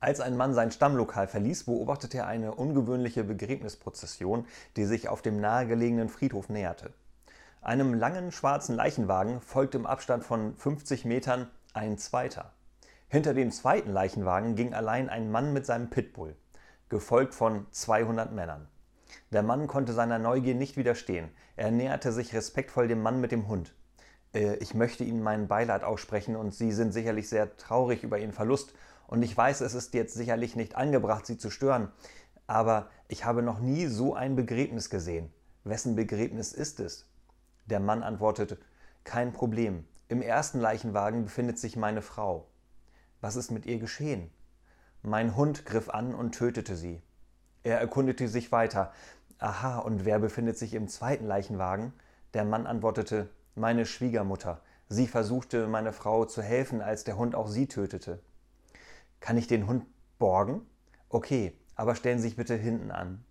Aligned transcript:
Als 0.00 0.20
ein 0.20 0.36
Mann 0.36 0.54
sein 0.54 0.70
Stammlokal 0.70 1.26
verließ, 1.26 1.64
beobachtete 1.64 2.18
er 2.18 2.26
eine 2.28 2.54
ungewöhnliche 2.54 3.24
Begräbnisprozession, 3.24 4.46
die 4.76 4.84
sich 4.84 5.08
auf 5.08 5.22
dem 5.22 5.40
nahegelegenen 5.40 6.08
Friedhof 6.08 6.48
näherte. 6.48 6.92
Einem 7.62 7.94
langen 7.94 8.30
schwarzen 8.30 8.76
Leichenwagen 8.76 9.40
folgte 9.40 9.78
im 9.78 9.86
Abstand 9.86 10.22
von 10.22 10.56
50 10.56 11.04
Metern 11.04 11.50
ein 11.74 11.98
zweiter. 11.98 12.52
Hinter 13.08 13.34
dem 13.34 13.50
zweiten 13.50 13.90
Leichenwagen 13.90 14.54
ging 14.54 14.72
allein 14.72 15.08
ein 15.08 15.32
Mann 15.32 15.52
mit 15.52 15.66
seinem 15.66 15.90
Pitbull, 15.90 16.36
gefolgt 16.88 17.34
von 17.34 17.66
200 17.72 18.32
Männern. 18.32 18.68
Der 19.32 19.42
Mann 19.42 19.66
konnte 19.66 19.92
seiner 19.92 20.20
Neugier 20.20 20.54
nicht 20.54 20.76
widerstehen. 20.76 21.28
Er 21.56 21.72
näherte 21.72 22.12
sich 22.12 22.34
respektvoll 22.34 22.86
dem 22.86 23.02
Mann 23.02 23.20
mit 23.20 23.32
dem 23.32 23.48
Hund. 23.48 23.74
Äh, 24.32 24.56
ich 24.56 24.74
möchte 24.74 25.02
Ihnen 25.02 25.22
meinen 25.22 25.48
Beileid 25.48 25.82
aussprechen 25.82 26.36
und 26.36 26.54
Sie 26.54 26.70
sind 26.70 26.92
sicherlich 26.92 27.28
sehr 27.28 27.56
traurig 27.56 28.04
über 28.04 28.18
Ihren 28.18 28.32
Verlust 28.32 28.74
und 29.08 29.22
ich 29.22 29.36
weiß, 29.36 29.62
es 29.62 29.74
ist 29.74 29.94
jetzt 29.94 30.14
sicherlich 30.14 30.54
nicht 30.54 30.76
angebracht, 30.76 31.26
Sie 31.26 31.38
zu 31.38 31.50
stören, 31.50 31.90
aber 32.46 32.90
ich 33.08 33.24
habe 33.24 33.42
noch 33.42 33.58
nie 33.58 33.86
so 33.86 34.14
ein 34.14 34.36
Begräbnis 34.36 34.90
gesehen. 34.90 35.32
Wessen 35.64 35.96
Begräbnis 35.96 36.52
ist 36.52 36.78
es? 36.78 37.06
Der 37.66 37.80
Mann 37.80 38.02
antwortete, 38.02 38.58
kein 39.04 39.32
Problem. 39.32 39.86
Im 40.08 40.22
ersten 40.22 40.60
Leichenwagen 40.60 41.24
befindet 41.24 41.58
sich 41.58 41.76
meine 41.76 42.02
Frau. 42.02 42.46
Was 43.22 43.36
ist 43.36 43.50
mit 43.50 43.66
ihr 43.66 43.78
geschehen? 43.78 44.30
Mein 45.02 45.36
Hund 45.36 45.64
griff 45.64 45.88
an 45.88 46.14
und 46.14 46.32
tötete 46.32 46.76
sie. 46.76 47.00
Er 47.62 47.80
erkundete 47.80 48.28
sich 48.28 48.52
weiter. 48.52 48.92
Aha, 49.38 49.78
und 49.78 50.04
wer 50.04 50.18
befindet 50.18 50.58
sich 50.58 50.74
im 50.74 50.86
zweiten 50.86 51.26
Leichenwagen? 51.26 51.94
Der 52.34 52.44
Mann 52.44 52.66
antwortete, 52.66 53.30
meine 53.54 53.86
Schwiegermutter. 53.86 54.60
Sie 54.90 55.06
versuchte, 55.06 55.66
meine 55.66 55.92
Frau 55.94 56.26
zu 56.26 56.42
helfen, 56.42 56.82
als 56.82 57.04
der 57.04 57.16
Hund 57.16 57.34
auch 57.34 57.48
sie 57.48 57.68
tötete. 57.68 58.20
Kann 59.20 59.36
ich 59.36 59.46
den 59.46 59.66
Hund 59.66 59.84
borgen? 60.18 60.62
Okay, 61.08 61.56
aber 61.74 61.94
stellen 61.94 62.18
Sie 62.18 62.28
sich 62.28 62.36
bitte 62.36 62.54
hinten 62.54 62.90
an. 62.90 63.24